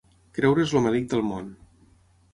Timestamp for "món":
1.29-1.55